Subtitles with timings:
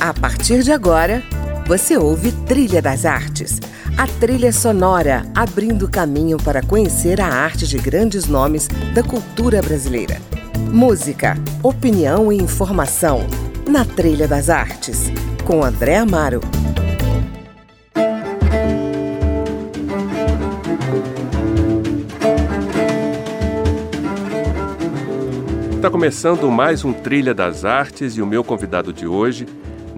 [0.00, 1.22] A partir de agora,
[1.66, 3.60] você ouve Trilha das Artes,
[3.98, 10.16] a trilha sonora abrindo caminho para conhecer a arte de grandes nomes da cultura brasileira.
[10.72, 13.26] Música, opinião e informação
[13.68, 15.12] na Trilha das Artes,
[15.44, 16.40] com André Amaro.
[25.76, 29.46] Está começando mais um Trilha das Artes e o meu convidado de hoje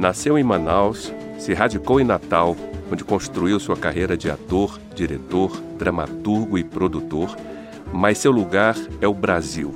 [0.02, 2.56] nasceu em Manaus, se radicou em Natal,
[2.90, 7.36] onde construiu sua carreira de ator, diretor, dramaturgo e produtor,
[7.92, 9.72] mas seu lugar é o Brasil.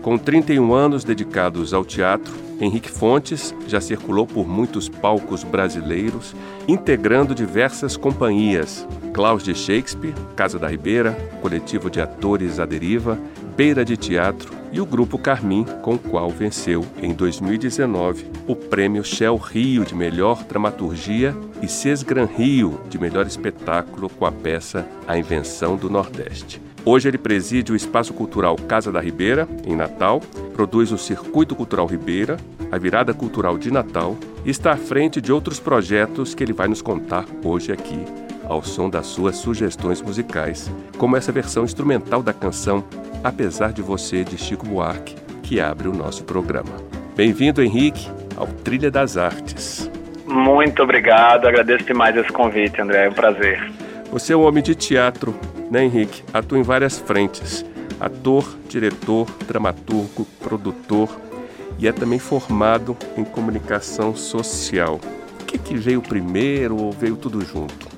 [0.00, 6.34] Com 31 anos dedicados ao teatro, Henrique Fontes já circulou por muitos palcos brasileiros,
[6.66, 13.18] integrando diversas companhias: Klaus de Shakespeare, Casa da Ribeira, Coletivo de Atores à Deriva,
[13.54, 19.02] Beira de Teatro e o Grupo Carmim, com o qual venceu, em 2019, o Prêmio
[19.02, 25.16] Shell Rio de Melhor Dramaturgia e Sesgran Rio de Melhor Espetáculo com a peça A
[25.16, 26.60] Invenção do Nordeste.
[26.84, 30.20] Hoje ele preside o Espaço Cultural Casa da Ribeira, em Natal,
[30.52, 32.36] produz o Circuito Cultural Ribeira,
[32.70, 36.68] a Virada Cultural de Natal e está à frente de outros projetos que ele vai
[36.68, 38.04] nos contar hoje aqui
[38.48, 42.84] ao som das suas sugestões musicais, como essa versão instrumental da canção
[43.26, 46.70] Apesar de Você, de Chico Buarque, que abre o nosso programa.
[47.16, 49.90] Bem-vindo, Henrique, ao Trilha das Artes.
[50.24, 53.68] Muito obrigado, agradeço demais esse convite, André, é um prazer.
[54.12, 55.34] Você é um homem de teatro,
[55.68, 56.22] né, Henrique?
[56.32, 57.66] Atua em várias frentes:
[57.98, 61.08] ator, diretor, dramaturgo, produtor
[61.80, 65.00] e é também formado em comunicação social.
[65.40, 67.88] O que, que veio primeiro ou veio tudo junto?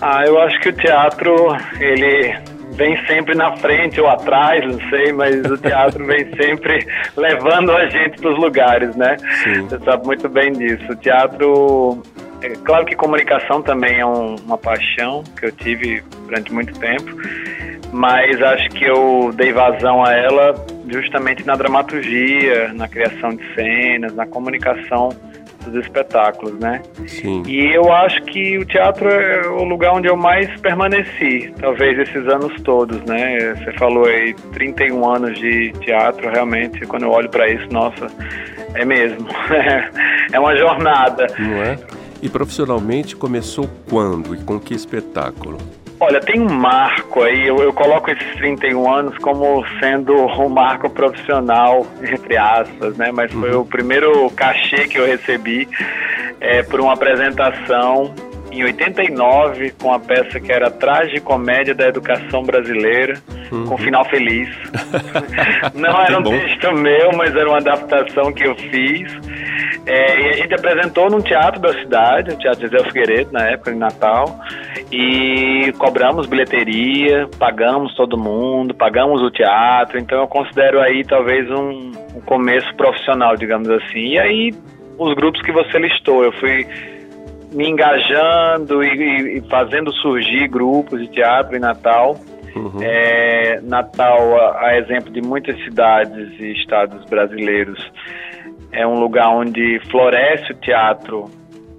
[0.00, 1.34] Ah, eu acho que o teatro,
[1.80, 7.72] ele vem sempre na frente ou atrás, não sei, mas o teatro vem sempre levando
[7.72, 9.16] a gente para os lugares, né?
[9.42, 9.62] Sim.
[9.62, 10.92] Você sabe muito bem disso.
[10.92, 12.02] O teatro,
[12.42, 17.10] é claro que comunicação também é um, uma paixão que eu tive durante muito tempo,
[17.92, 20.54] mas acho que eu dei vazão a ela
[20.88, 25.08] justamente na dramaturgia, na criação de cenas, na comunicação
[25.66, 26.82] dos espetáculos, né?
[27.06, 27.42] Sim.
[27.46, 32.26] E eu acho que o teatro é o lugar onde eu mais permaneci, talvez esses
[32.28, 33.54] anos todos, né?
[33.54, 38.06] Você falou aí 31 anos de teatro, realmente, quando eu olho para isso, nossa,
[38.74, 39.26] é mesmo.
[40.32, 41.26] é uma jornada.
[41.38, 41.78] Não é?
[42.22, 45.58] E profissionalmente começou quando e com que espetáculo?
[45.98, 50.90] Olha, tem um marco aí, eu, eu, coloco esses 31 anos como sendo um marco
[50.90, 53.10] profissional, entre aspas, né?
[53.12, 53.62] Mas foi uhum.
[53.62, 55.66] o primeiro cachê que eu recebi
[56.40, 58.14] é, por uma apresentação
[58.50, 60.72] em 89 com a peça que era
[61.22, 63.20] Comédia da Educação Brasileira,
[63.50, 63.66] uhum.
[63.66, 64.48] com final feliz.
[65.74, 69.12] Não era um texto meu, mas era uma adaptação que eu fiz.
[69.86, 73.70] É, e a gente apresentou num teatro da cidade, o Teatro José Figueiredo, na época,
[73.70, 74.38] em Natal,
[74.90, 81.90] e cobramos bilheteria, pagamos todo mundo, pagamos o teatro, então eu considero aí talvez um,
[82.14, 84.12] um começo profissional, digamos assim.
[84.12, 84.54] E aí,
[84.98, 86.66] os grupos que você listou, eu fui
[87.52, 92.16] me engajando e, e fazendo surgir grupos de teatro em Natal.
[92.54, 92.78] Uhum.
[92.80, 97.78] É, Natal, a, a, exemplo de muitas cidades e estados brasileiros,
[98.72, 101.30] é um lugar onde floresce o teatro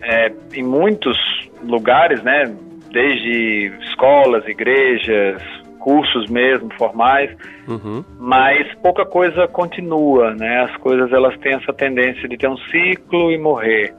[0.02, 1.18] é, em muitos
[1.64, 2.54] lugares, né?
[2.92, 5.42] Desde escolas, igrejas,
[5.80, 7.36] cursos mesmo formais,
[7.68, 8.04] uhum.
[8.20, 10.64] mas pouca coisa continua, né?
[10.64, 13.94] As coisas elas têm essa tendência de ter um ciclo e morrer.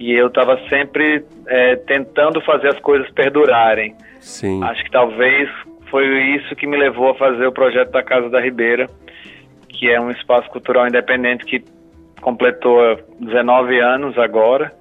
[0.00, 3.94] E eu estava sempre é, tentando fazer as coisas perdurarem.
[4.18, 4.62] Sim.
[4.64, 5.48] Acho que talvez
[5.90, 8.88] foi isso que me levou a fazer o projeto da Casa da Ribeira,
[9.68, 11.62] que é um espaço cultural independente que
[12.20, 14.72] completou 19 anos agora.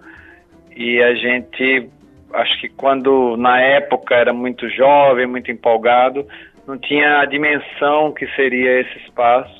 [0.75, 1.89] E a gente,
[2.33, 6.25] acho que quando na época era muito jovem, muito empolgado,
[6.67, 9.59] não tinha a dimensão que seria esse espaço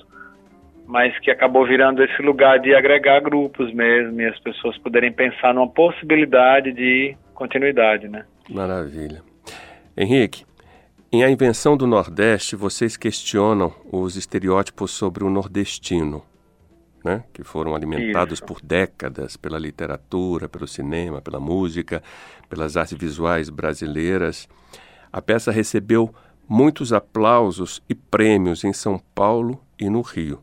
[0.90, 5.54] mas que acabou virando esse lugar de agregar grupos mesmo e as pessoas poderem pensar
[5.54, 8.26] numa possibilidade de continuidade, né?
[8.50, 9.22] Maravilha.
[9.96, 10.46] Henrique,
[11.12, 16.24] em A Invenção do Nordeste, vocês questionam os estereótipos sobre o nordestino,
[17.06, 17.24] né?
[17.32, 18.46] que foram alimentados Isso.
[18.48, 22.02] por décadas pela literatura, pelo cinema, pela música,
[22.50, 24.50] pelas artes visuais brasileiras.
[25.14, 26.14] A peça recebeu
[26.48, 30.40] muitos aplausos e prêmios em São Paulo e no Rio.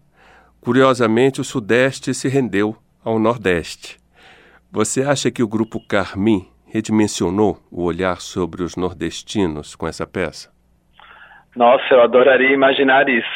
[0.61, 3.99] Curiosamente, o Sudeste se rendeu ao Nordeste.
[4.71, 10.51] Você acha que o grupo Carmim redimensionou o olhar sobre os nordestinos com essa peça?
[11.57, 13.27] Nossa, eu adoraria imaginar isso.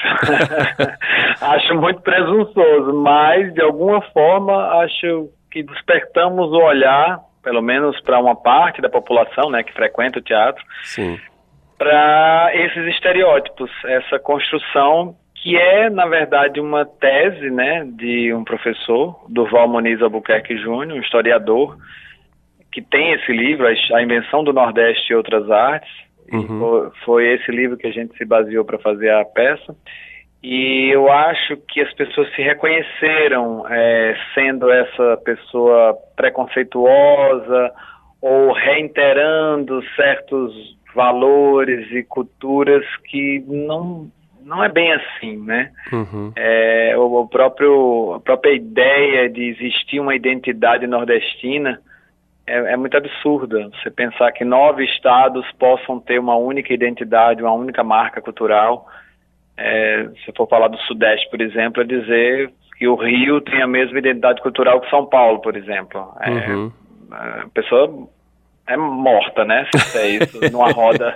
[1.40, 4.52] acho muito presunçoso, mas de alguma forma
[4.82, 10.19] acho que despertamos o olhar, pelo menos para uma parte da população, né, que frequenta
[10.19, 10.64] o teatro,
[11.78, 19.25] para esses estereótipos, essa construção que é, na verdade, uma tese né, de um professor,
[19.28, 21.78] Durval Muniz Albuquerque Júnior, um historiador,
[22.70, 25.90] que tem esse livro, A Invenção do Nordeste e Outras Artes.
[26.31, 26.58] Uhum.
[26.60, 29.75] Foi, foi esse livro que a gente se baseou para fazer a peça.
[30.42, 37.72] E eu acho que as pessoas se reconheceram é, sendo essa pessoa preconceituosa
[38.22, 40.52] ou reiterando certos
[40.94, 44.10] valores e culturas que não
[44.42, 45.70] não é bem assim, né?
[45.92, 46.32] Uhum.
[46.34, 51.81] É, o, o, próprio a própria ideia de existir uma identidade nordestina
[52.46, 53.69] é, é, muito absurda.
[53.69, 58.88] Você pensar que nove estados possam ter uma única identidade, uma única marca cultural.
[59.60, 63.66] É, se for falar do Sudeste, por exemplo, é dizer que o Rio tem a
[63.66, 66.14] mesma identidade cultural que São Paulo, por exemplo.
[66.20, 66.72] É, uhum.
[67.12, 68.08] A pessoa
[68.66, 69.66] é morta, né?
[69.74, 71.14] Se é isso, numa roda,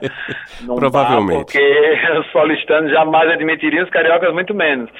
[0.60, 1.38] num Provavelmente.
[1.38, 4.90] Bar, porque os paulistanos jamais admitiriam, os cariocas muito menos.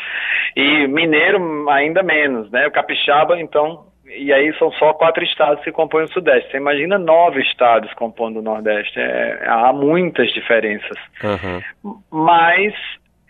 [0.56, 2.66] E mineiro ainda menos, né?
[2.66, 6.50] O capixaba, então, e aí são só quatro estados que compõem o Sudeste.
[6.50, 8.98] Você imagina nove estados compondo o Nordeste.
[8.98, 10.96] É, há muitas diferenças.
[11.22, 11.98] Uhum.
[12.10, 12.72] Mas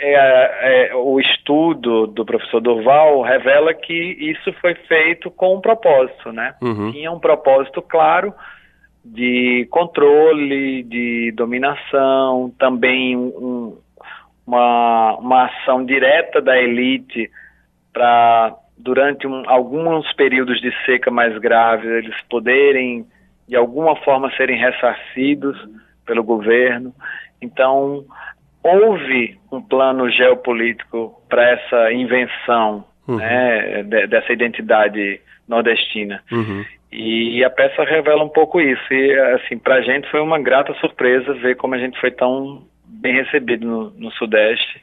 [0.05, 6.33] é, é, o estudo do professor Durval revela que isso foi feito com um propósito,
[6.33, 6.55] né?
[6.61, 6.93] Uhum.
[6.93, 8.33] Tinha um propósito claro
[9.05, 13.77] de controle, de dominação, também um,
[14.47, 17.31] uma, uma ação direta da elite
[17.93, 23.07] para, durante um, alguns períodos de seca mais graves, eles poderem,
[23.47, 25.57] de alguma forma, serem ressarcidos
[26.07, 26.95] pelo governo.
[27.41, 28.05] Então,
[28.65, 33.17] houve um plano geopolítico para essa invenção uhum.
[33.17, 36.23] né, de, dessa identidade nordestina.
[36.33, 36.65] Uhum.
[36.91, 38.93] E a peça revela um pouco isso.
[38.93, 43.15] E, assim, pra gente foi uma grata surpresa ver como a gente foi tão bem
[43.15, 44.81] recebido no, no Sudeste.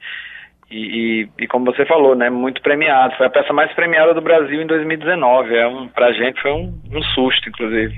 [0.70, 3.16] E, e, e, como você falou, né, muito premiado.
[3.16, 5.56] Foi a peça mais premiada do Brasil em 2019.
[5.56, 7.96] É um, pra gente foi um, um susto, inclusive.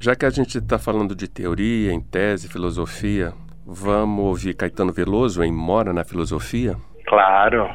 [0.00, 3.32] Já que a gente está falando de teoria, em tese, filosofia,
[3.66, 6.76] vamos ouvir Caetano Veloso em Mora na Filosofia?
[7.06, 7.68] Claro.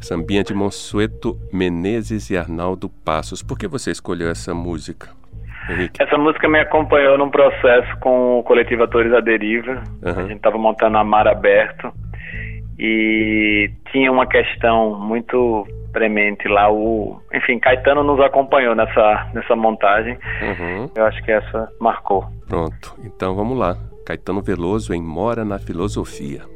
[0.00, 3.42] Sambinha de Monsueto Menezes e Arnaldo Passos.
[3.42, 5.08] Por que você escolheu essa música?
[5.68, 6.00] Henrique?
[6.00, 9.82] Essa música me acompanhou num processo com o coletivo Atores à Deriva.
[10.02, 10.10] Uhum.
[10.10, 11.92] A gente estava montando a Mar Aberto
[12.78, 16.70] e tinha uma questão muito premente lá.
[16.70, 20.18] O, enfim, Caetano nos acompanhou nessa, nessa montagem.
[20.42, 20.90] Uhum.
[20.94, 22.24] Eu acho que essa marcou.
[22.46, 23.76] Pronto, então vamos lá.
[24.06, 26.46] Caetano Veloso em Mora na Filosofia.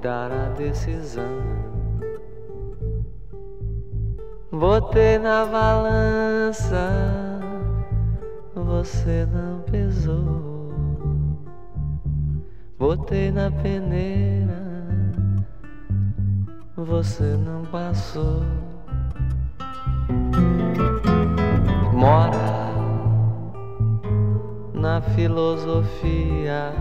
[0.00, 1.24] dar a decisão.
[4.50, 6.90] Botei na balança,
[8.54, 10.72] você não pesou.
[12.78, 14.62] Botei na peneira,
[16.76, 18.42] você não passou.
[21.98, 22.72] Mora
[24.72, 26.72] na filosofia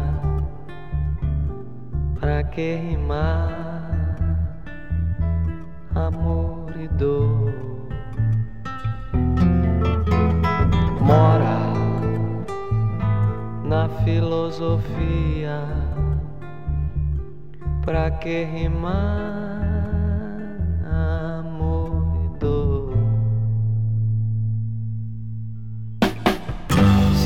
[2.19, 4.15] Pra que rimar
[5.95, 7.53] amor e dor?
[11.01, 11.57] Mora
[13.63, 15.61] na filosofia.
[17.83, 19.66] Pra que rimar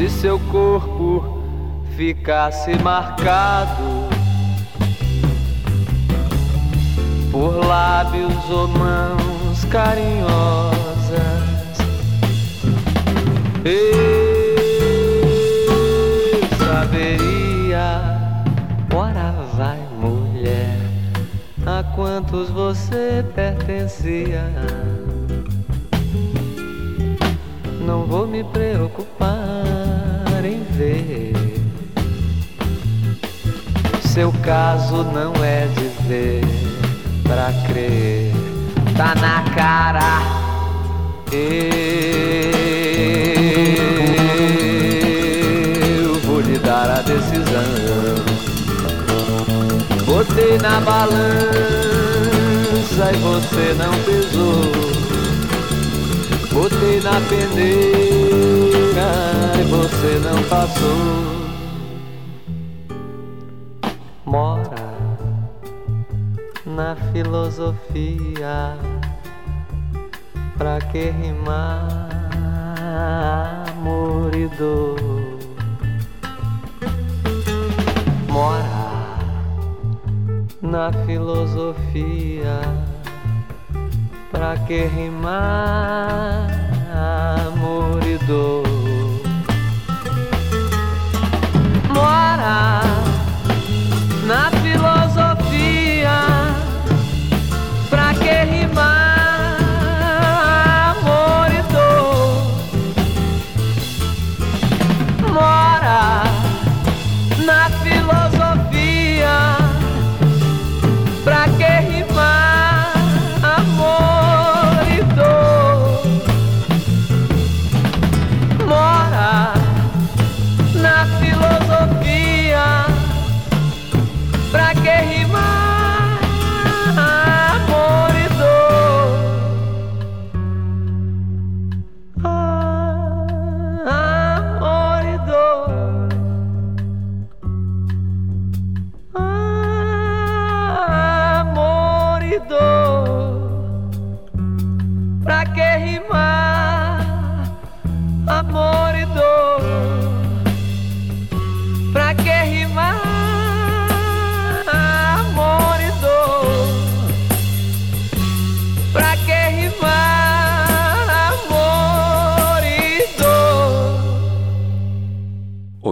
[0.01, 1.43] Se seu corpo
[1.95, 4.09] ficasse marcado
[7.31, 10.71] por lábios ou mãos carinhosas.
[13.63, 13.77] Eu
[16.57, 18.01] saberia,
[18.95, 20.79] ora vai mulher,
[21.63, 24.49] a quantos você pertencia.
[27.85, 29.35] Não vou me preocupar
[30.43, 31.33] em ver.
[34.03, 36.43] Seu caso não é dizer
[37.23, 38.31] pra crer,
[38.95, 40.21] tá na cara.
[46.03, 48.21] Eu vou lhe dar a decisão.
[50.05, 51.21] Botei na balança
[53.13, 54.90] e você não pesou.
[56.61, 59.09] Botei na peneira
[59.59, 61.41] e você não passou.
[66.65, 68.77] na filosofia.
[70.57, 72.09] Pra que rimar
[73.69, 74.99] amor e dor?
[78.27, 79.17] Mora
[80.61, 82.59] na filosofia.
[84.31, 86.47] Pra que rimar
[87.45, 88.63] amor e dor?
[91.93, 92.81] Mora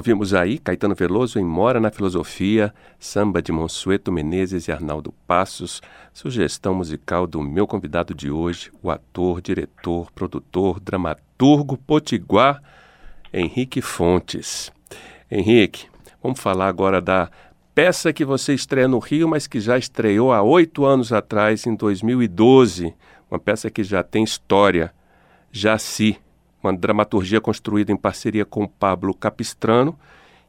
[0.10, 5.84] Ouvimos aí Caetano Veloso em Mora na Filosofia, samba de Monsueto Menezes e Arnaldo Passos,
[6.12, 12.60] sugestão musical do meu convidado de hoje, o ator, diretor, produtor, dramaturgo potiguar,
[13.32, 14.72] Henrique Fontes.
[15.30, 15.86] Henrique,
[16.24, 17.30] vamos falar agora da
[17.76, 21.76] peça que você estreia no Rio, mas que já estreou há oito anos atrás, em
[21.76, 22.96] 2012.
[23.30, 24.92] Uma peça que já tem história.
[25.52, 26.18] Jaci,
[26.64, 29.98] uma dramaturgia construída em parceria com Pablo Capistrano,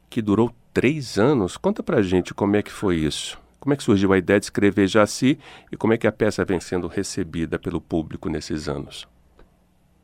[0.09, 1.57] que durou três anos.
[1.57, 3.41] Conta pra gente como é que foi isso.
[3.59, 5.37] Como é que surgiu a ideia de escrever Jaci
[5.71, 9.07] e como é que a peça vem sendo recebida pelo público nesses anos?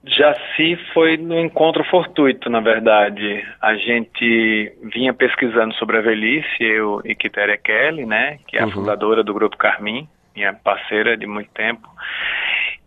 [0.05, 3.43] Jaci foi no encontro fortuito, na verdade.
[3.61, 8.65] A gente vinha pesquisando sobre a velhice, eu e Quitéria Kelly, né, que é a
[8.65, 8.71] uhum.
[8.71, 11.89] fundadora do Grupo Carmim, minha parceira de muito tempo.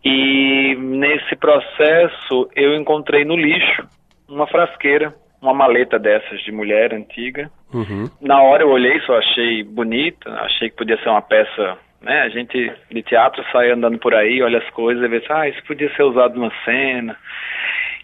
[0.04, 3.86] E nesse processo eu encontrei no lixo
[4.28, 7.50] uma frasqueira, uma maleta dessas de mulher antiga.
[7.72, 8.08] Uhum.
[8.20, 12.22] Na hora eu olhei, só achei bonita, achei que podia ser uma peça, né?
[12.22, 15.62] A gente de teatro sai andando por aí, olha as coisas e vê, ah, isso
[15.66, 17.16] podia ser usado numa cena.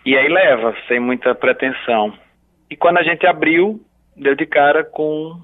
[0.04, 2.12] E aí leva, sem muita pretensão.
[2.70, 3.80] E quando a gente abriu,
[4.16, 5.40] deu de cara com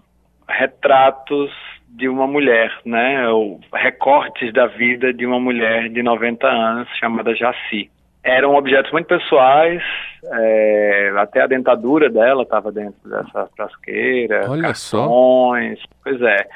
[0.48, 1.50] retratos
[1.92, 3.28] de uma mulher, né?
[3.28, 7.90] Ou recortes da vida de uma mulher de 90 anos chamada Jaci.
[8.24, 9.82] Eram objetos muito pessoais,
[10.24, 15.88] é, até a dentadura dela estava dentro dessa frasqueira, Olha cartões, só.
[16.04, 16.46] pois é,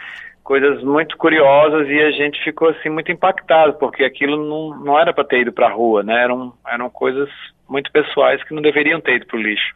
[0.44, 5.12] coisas muito curiosas e a gente ficou assim muito impactado porque aquilo não, não era
[5.12, 6.22] para ter ido para a rua, né?
[6.22, 7.28] Eram eram coisas
[7.68, 9.74] muito pessoais que não deveriam ter ido para o lixo.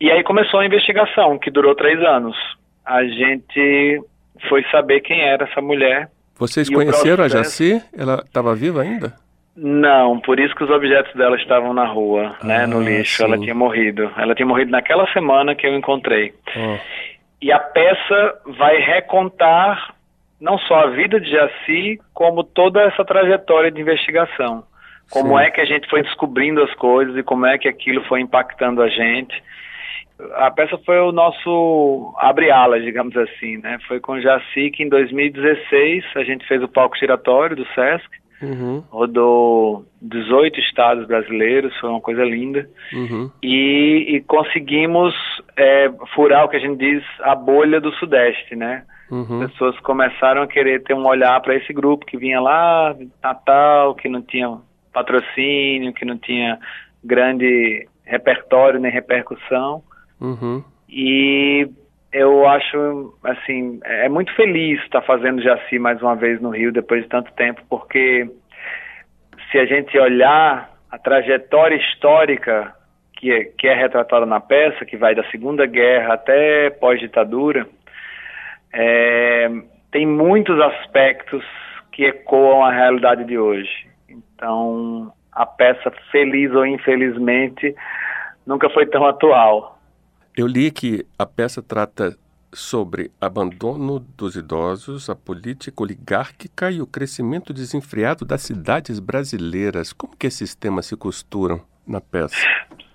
[0.00, 2.36] E aí começou a investigação que durou três anos.
[2.84, 4.02] A gente
[4.48, 6.08] foi saber quem era essa mulher.
[6.36, 7.36] Vocês conheceram processo...
[7.36, 7.84] a Jaci?
[7.96, 9.14] Ela estava viva ainda?
[9.56, 13.18] Não, por isso que os objetos dela estavam na rua, ah, né, no ah, lixo.
[13.18, 13.24] Sim.
[13.24, 14.10] Ela tinha morrido.
[14.16, 16.34] Ela tinha morrido naquela semana que eu encontrei.
[16.56, 16.76] Oh.
[17.40, 19.94] E a peça vai recontar
[20.40, 24.64] não só a vida de Jaci, como toda essa trajetória de investigação.
[25.10, 25.44] Como sim.
[25.44, 28.82] é que a gente foi descobrindo as coisas e como é que aquilo foi impactando
[28.82, 29.42] a gente
[30.34, 33.78] a peça foi o nosso abre-alas, digamos assim, né?
[33.88, 38.06] Foi com Jaci que em 2016 a gente fez o palco giratório do Sesc,
[38.40, 38.82] uhum.
[38.90, 43.30] rodou 18 estados brasileiros, foi uma coisa linda, uhum.
[43.42, 45.14] e, e, conseguimos
[45.56, 48.84] é, furar o que a gente diz a bolha do Sudeste, né?
[49.10, 49.42] Uhum.
[49.42, 53.94] As pessoas começaram a querer ter um olhar para esse grupo que vinha lá, Natal,
[53.94, 54.58] que não tinha
[54.92, 56.58] patrocínio, que não tinha
[57.02, 59.82] grande repertório nem repercussão.
[60.24, 60.64] Uhum.
[60.88, 61.68] E
[62.12, 67.02] eu acho, assim, é muito feliz estar fazendo Jaci mais uma vez no Rio depois
[67.02, 68.30] de tanto tempo, porque
[69.50, 72.74] se a gente olhar a trajetória histórica
[73.16, 77.66] que é, que é retratada na peça, que vai da Segunda Guerra até pós-ditadura,
[78.72, 79.50] é,
[79.90, 81.44] tem muitos aspectos
[81.92, 83.86] que ecoam a realidade de hoje.
[84.08, 87.74] Então, a peça, feliz ou infelizmente,
[88.46, 89.73] nunca foi tão atual.
[90.36, 92.16] Eu li que a peça trata
[92.52, 99.92] sobre abandono dos idosos, a política oligárquica e o crescimento desenfreado das cidades brasileiras.
[99.92, 102.34] Como que esses temas se costuram na peça?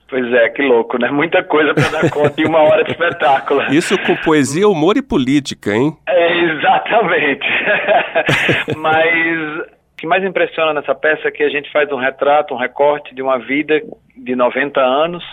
[0.09, 1.09] Pois é, que louco, né?
[1.11, 3.61] Muita coisa para dar conta em uma hora de espetáculo.
[3.71, 5.95] Isso com poesia, humor e política, hein?
[6.09, 7.47] É, exatamente.
[8.75, 12.57] Mas o que mais impressiona nessa peça é que a gente faz um retrato, um
[12.57, 13.81] recorte de uma vida
[14.17, 15.23] de 90 anos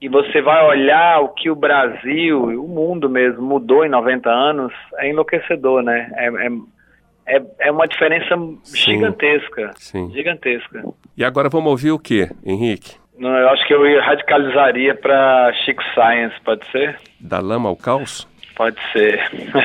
[0.00, 4.28] e você vai olhar o que o Brasil e o mundo mesmo mudou em 90
[4.30, 6.10] anos, é enlouquecedor, né?
[6.14, 9.70] É, é, é, é uma diferença sim, gigantesca.
[9.76, 10.10] Sim.
[10.12, 10.84] Gigantesca.
[11.16, 12.96] E agora vamos ouvir o que, Henrique?
[13.18, 16.98] Não, eu acho que eu radicalizaria para Chico Science, pode ser?
[17.18, 18.28] Da lama ao caos?
[18.56, 19.20] Pode ser.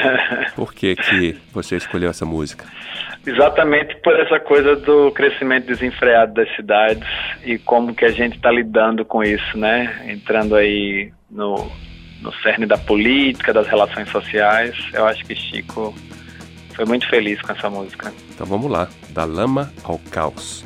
[0.55, 2.65] Por que, que você escolheu essa música?
[3.25, 7.07] Exatamente por essa coisa do crescimento desenfreado das cidades
[7.43, 10.07] e como que a gente está lidando com isso, né?
[10.07, 11.71] Entrando aí no,
[12.21, 14.75] no cerne da política, das relações sociais.
[14.91, 15.93] Eu acho que Chico
[16.73, 18.11] foi muito feliz com essa música.
[18.33, 20.65] Então vamos lá, da lama ao caos.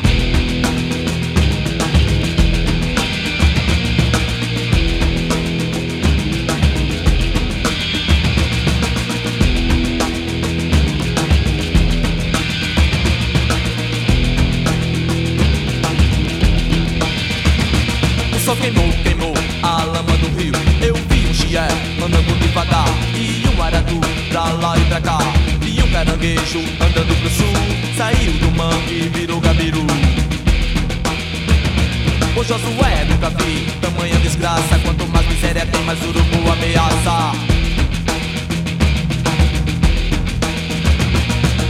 [24.91, 25.19] Pra cá.
[25.65, 27.53] E um caranguejo andando pro sul,
[27.95, 29.85] saiu do mangue e virou gabiru.
[32.35, 34.79] O Josué nunca vi tamanha desgraça.
[34.83, 37.31] Quanto mais miséria tem, mais urubu ameaça.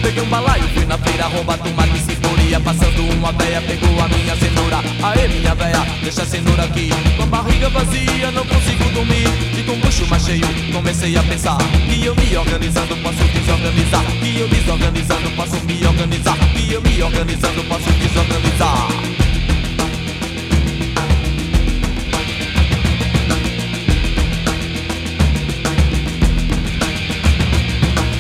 [0.02, 2.21] Peguei um balaio, fui na feira roubar tomate e
[2.52, 6.90] ceboria Passando uma veia, pegou a minha cenoura Aê minha veia, deixa a cenoura aqui.
[7.16, 9.28] Com a barriga vazia, não consigo dormir.
[9.58, 14.06] E com o bucho mais cheio, comecei a pensar Que eu me organizando posso desorganizar.
[14.22, 16.38] Que eu desorganizando posso me organizar.
[16.54, 18.88] Que eu me organizando posso desorganizar.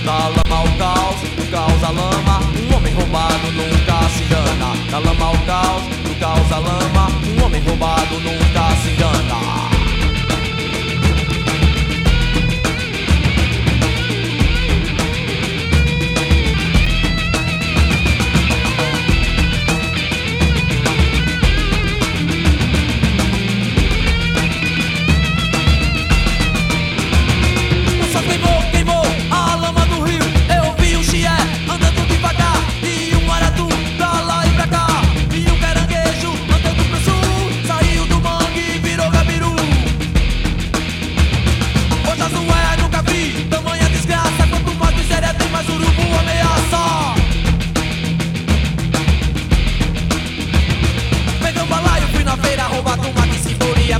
[0.05, 3.90] Da lama ao caos caos à lama, um homem roubado nunca
[6.23, 9.20] à lama, um homem roubado nunca se engana.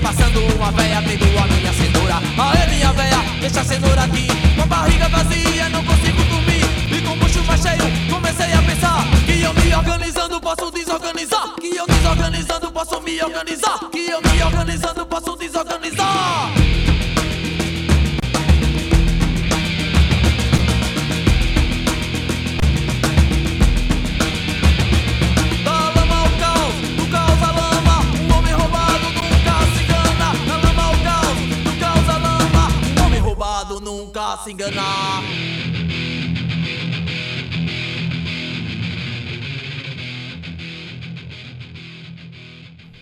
[0.02, 2.16] passando uma veia, pegou a minha cenoura.
[2.16, 4.28] Aê, minha veia, deixa a cenoura aqui.
[4.56, 6.66] Com a barriga vazia, não consigo dormir.
[6.92, 11.56] E com o chuva cheio, comecei a pensar que eu me organizando posso desorganizar.
[11.60, 13.80] Que eu desorganizando posso me organizar.
[13.92, 16.52] Que eu me organizando posso desorganizar.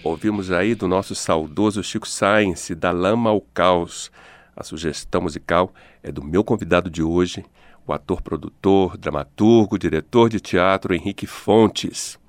[0.04, 4.12] Ouvimos aí do nosso saudoso Chico Science, da lama ao caos.
[4.56, 5.71] A sugestão musical
[6.02, 7.45] é do meu convidado de hoje,
[7.86, 12.19] o ator, produtor, dramaturgo, diretor de teatro Henrique Fontes.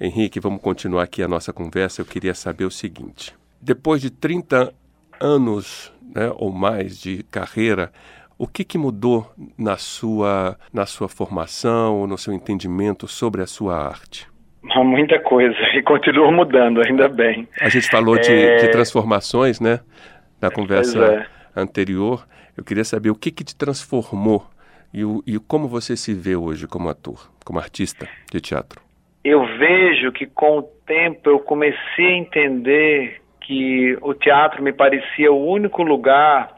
[0.00, 2.00] Henrique, vamos continuar aqui a nossa conversa.
[2.00, 4.72] Eu queria saber o seguinte: depois de 30
[5.20, 7.92] anos né, ou mais de carreira,
[8.38, 13.76] o que, que mudou na sua, na sua formação, no seu entendimento sobre a sua
[13.76, 14.26] arte?
[14.62, 17.46] Muita coisa, e continua mudando, ainda bem.
[17.60, 18.20] A gente falou é...
[18.20, 19.80] de, de, transformações, né?
[20.40, 21.26] Na conversa é.
[21.60, 22.26] anterior.
[22.56, 24.46] Eu queria saber o que, que te transformou
[24.92, 28.80] e, o, e como você se vê hoje como ator, como artista de teatro.
[29.22, 35.32] eu vejo que com o tempo eu comecei a entender que o teatro me parecia
[35.32, 36.52] o único lugar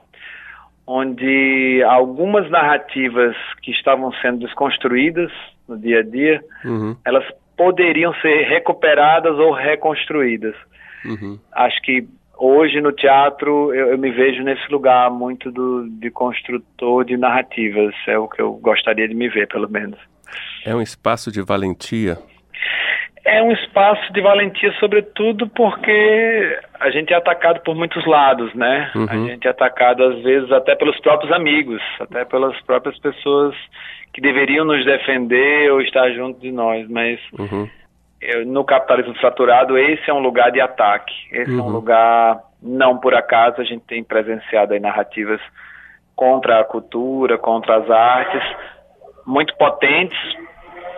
[0.87, 5.33] onde algumas narrativas que estavam sendo desconstruídas
[5.67, 6.95] no dia a dia, uhum.
[7.03, 7.25] elas
[7.57, 10.55] poderiam ser recuperadas ou reconstruídas.
[11.07, 11.39] Uhum.
[11.53, 17.07] Acho que hoje no teatro eu, eu, me vejo nesse lugar muito do, de construtor
[17.07, 19.99] de narrativas, é o que eu gostaria de me ver, pelo menos.
[20.67, 22.19] É um espaço de valentia
[23.25, 28.91] é um espaço de valentia, sobretudo porque a gente é atacado por muitos lados, né?
[28.95, 29.07] Uhum.
[29.09, 33.55] A gente é atacado, às vezes, até pelos próprios amigos, até pelas próprias pessoas
[34.13, 37.69] que deveriam nos defender ou estar junto de nós, mas uhum.
[38.21, 41.15] eu, no capitalismo fraturado, esse é um lugar de ataque.
[41.31, 41.59] Esse uhum.
[41.59, 41.73] é um uhum.
[41.73, 45.41] lugar, não por acaso, a gente tem presenciado aí narrativas
[46.17, 48.43] contra a cultura, contra as artes,
[49.25, 50.19] muito potentes,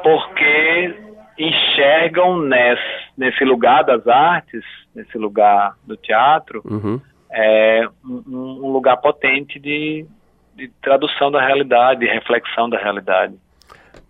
[0.03, 1.05] porque
[1.39, 2.83] enxergam nesse,
[3.17, 4.63] nesse lugar das artes,
[4.95, 7.01] nesse lugar do teatro, uhum.
[7.31, 8.23] é, um,
[8.67, 10.07] um, lugar potente de,
[10.55, 13.35] de tradução da realidade, de reflexão da realidade.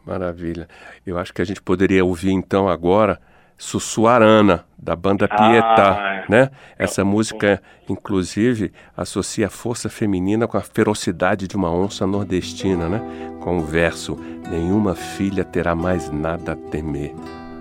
[0.07, 0.69] Maravilha.
[1.07, 3.19] Eu acho que a gente poderia ouvir então agora
[3.57, 6.25] Sussuarana, da banda Pietà, ah, é.
[6.29, 6.51] né?
[6.79, 13.01] Essa música, inclusive, associa a força feminina com a ferocidade de uma onça nordestina, né?
[13.41, 14.19] Com o verso,
[14.51, 17.15] nenhuma filha terá mais nada a temer.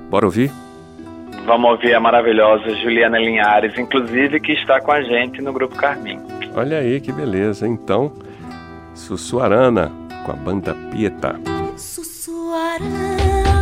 [0.10, 0.51] Bora ouvir?
[1.45, 6.19] Vamos ouvir a maravilhosa Juliana Linhares, inclusive, que está com a gente no Grupo Carmim.
[6.56, 7.67] Olha aí, que beleza.
[7.67, 8.13] Então,
[8.93, 9.91] Sussuarana,
[10.25, 11.36] com a banda Pietà.
[11.75, 13.53] Sussuarana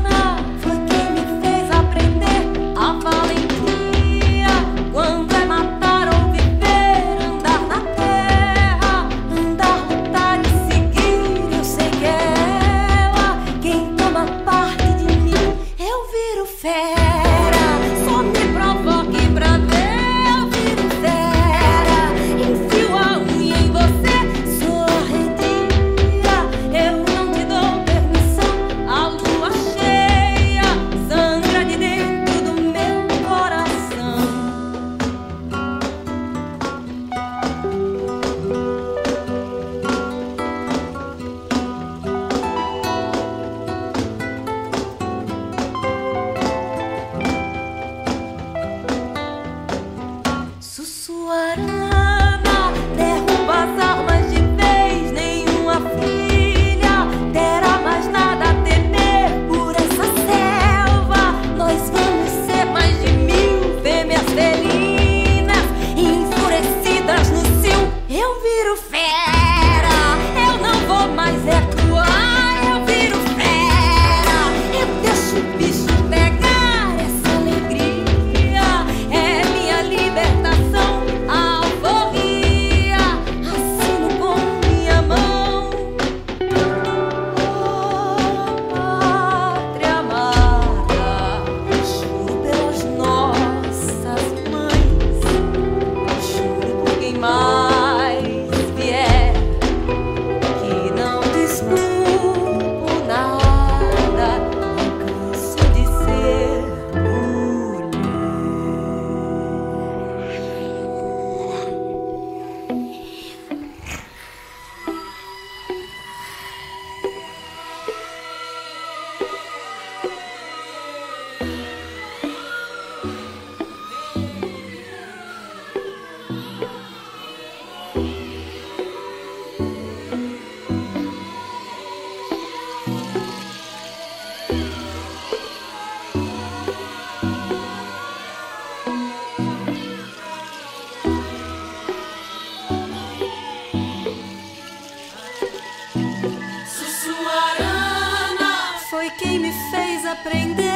[150.11, 150.70] aprender.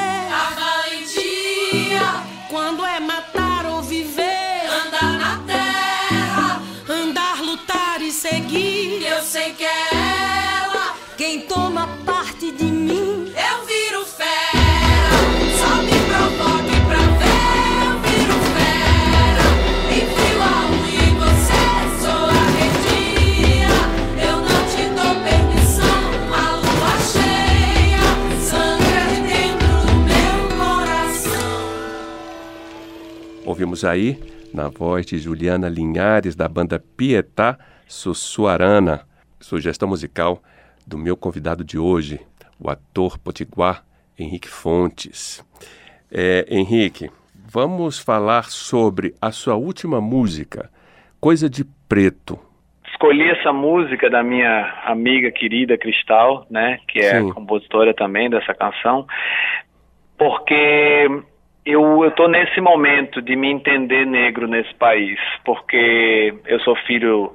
[33.56, 34.20] Ouvimos aí,
[34.54, 39.06] na voz de Juliana Linhares, da banda Pietá Sussuarana,
[39.40, 40.44] sugestão musical
[40.86, 42.20] do meu convidado de hoje,
[42.60, 43.86] o ator potiguar
[44.20, 45.42] Henrique Fontes.
[46.12, 47.10] É, Henrique,
[47.50, 50.70] vamos falar sobre a sua última música,
[51.22, 52.38] Coisa de Preto.
[52.90, 59.08] Escolhi essa música da minha amiga querida Cristal, né, que é compositora também dessa canção,
[60.18, 61.08] porque
[61.66, 67.34] eu estou nesse momento de me entender negro nesse país, porque eu sou filho,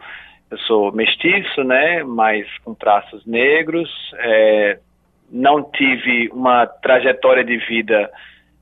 [0.50, 4.78] eu sou mestiço, né, mas com traços negros, é,
[5.30, 8.08] não tive uma trajetória de vida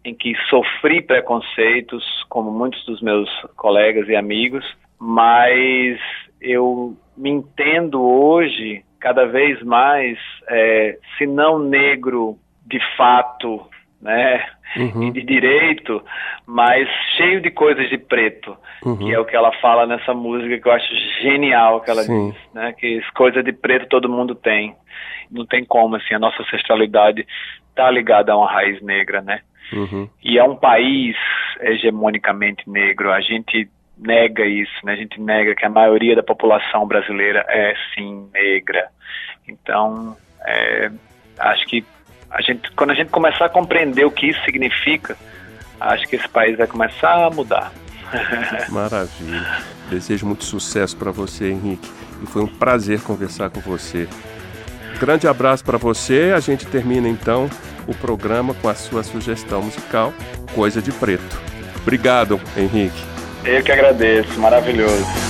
[0.04, 4.64] em que sofri preconceitos, como muitos dos meus colegas e amigos,
[4.98, 5.98] mas
[6.40, 13.66] eu me entendo hoje cada vez mais, é, se não negro de fato,
[14.00, 14.44] né,
[14.76, 15.10] uhum.
[15.10, 16.02] de direito,
[16.46, 18.96] mas cheio de coisas de preto, uhum.
[18.96, 22.30] que é o que ela fala nessa música que eu acho genial que ela Sim.
[22.30, 24.74] diz, né, que coisa de preto todo mundo tem,
[25.30, 27.26] não tem como assim a nossa ancestralidade
[27.70, 29.40] está ligada a uma raiz negra, né?
[29.72, 30.08] Uhum.
[30.24, 31.16] E é um país
[31.60, 33.12] hegemonicamente negro.
[33.12, 34.92] A gente nega isso, né?
[34.92, 38.88] A gente nega que a maioria da população brasileira é sim negra.
[39.46, 40.90] Então, é,
[41.38, 41.84] acho que
[42.30, 45.16] a gente, quando a gente começar a compreender o que isso significa,
[45.80, 47.72] acho que esse país vai começar a mudar.
[48.70, 49.62] Maravilha.
[49.90, 51.90] Desejo muito sucesso para você, Henrique.
[52.22, 54.08] E foi um prazer conversar com você.
[54.98, 56.32] Grande abraço para você.
[56.34, 57.48] A gente termina então
[57.86, 60.12] o programa com a sua sugestão musical,
[60.54, 61.40] Coisa de Preto.
[61.80, 63.02] Obrigado, Henrique.
[63.44, 65.27] Eu que agradeço, maravilhoso.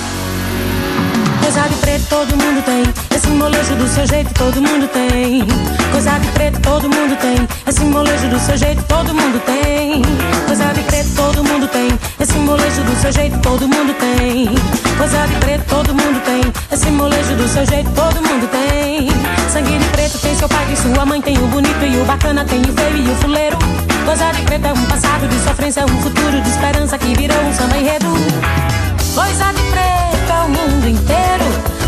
[1.49, 2.83] Coisa de preto todo mundo tem,
[3.17, 5.43] esse molejo do seu jeito todo mundo tem.
[5.91, 10.03] Coisa de preto todo mundo tem, esse molejo do seu jeito todo mundo tem.
[10.45, 11.89] Coisa de preto todo mundo tem,
[12.21, 14.51] esse molejo do seu jeito todo mundo tem.
[14.99, 19.09] Coisa de preto todo mundo tem, esse molejo do seu jeito todo mundo tem.
[19.51, 22.45] Sangue de preto tem seu pai e sua mãe, tem o bonito e o bacana,
[22.45, 23.57] tem o feio e o fuleiro.
[24.05, 27.55] Coisa de preto é um passado de sofrência, um futuro de esperança que virou um
[27.55, 28.88] samba enredo.
[29.19, 31.45] Coisa de preto é o mundo inteiro,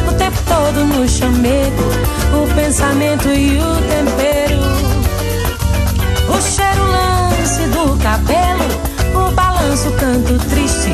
[0.09, 1.85] o tempo todo no chamego,
[2.35, 4.59] o pensamento e o tempero.
[6.29, 8.65] O cheiro lance do cabelo,
[9.15, 10.91] o balanço, o canto triste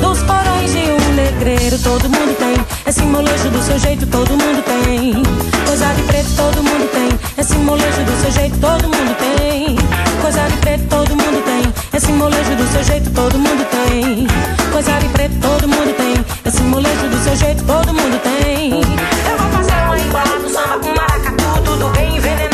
[0.00, 1.76] dos porões de um negreiro.
[1.80, 2.54] Todo mundo tem
[2.86, 5.20] esse molejo do seu jeito, todo mundo tem.
[5.66, 9.76] Coisa de preto, todo mundo tem esse molejo do seu jeito, todo mundo tem.
[10.22, 14.59] Coisa de preto, todo mundo tem esse molejo do seu jeito, todo mundo tem.
[14.72, 16.14] Coisa de preto, todo mundo tem
[16.46, 18.70] esse molejo do seu jeito, todo mundo tem.
[18.72, 22.49] Eu vou fazer uma iguala no samba com maracatu, tudo bem envenenado,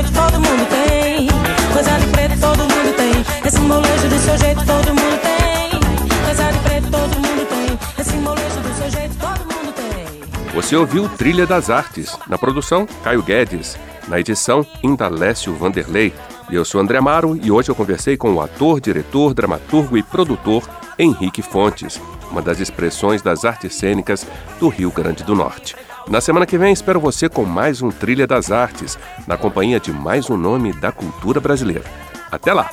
[0.00, 1.28] jeito, todo mundo tem.
[1.72, 3.46] Coisa de preto, todo mundo tem.
[3.46, 6.24] Esse molejo do seu jeito, todo mundo tem.
[6.24, 7.78] Coisa de preto, todo mundo tem.
[7.98, 10.52] Esse molejo do seu jeito, todo mundo tem.
[10.54, 13.76] Você ouviu Trilha das Artes, na produção Caio Guedes,
[14.08, 16.12] na edição Indalécio Vanderlei.
[16.50, 20.68] Eu sou André Amaro e hoje eu conversei com o ator, diretor, dramaturgo e produtor
[20.98, 24.26] Henrique Fontes, uma das expressões das artes cênicas
[24.58, 25.76] do Rio Grande do Norte.
[26.10, 29.92] Na semana que vem espero você com mais um Trilha das Artes, na companhia de
[29.92, 31.84] mais um nome da cultura brasileira.
[32.32, 32.68] Até lá!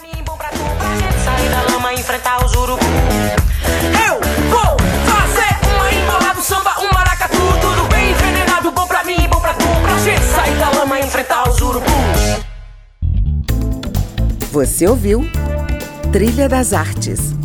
[14.51, 15.29] Você ouviu
[16.11, 17.35] Trilha das Artes